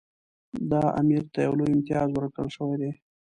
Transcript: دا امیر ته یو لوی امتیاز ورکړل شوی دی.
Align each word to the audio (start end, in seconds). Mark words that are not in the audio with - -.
دا 0.71 0.83
امیر 1.01 1.23
ته 1.33 1.39
یو 1.45 1.53
لوی 1.59 1.71
امتیاز 1.73 2.07
ورکړل 2.11 2.49
شوی 2.55 2.75
دی. 2.81 2.91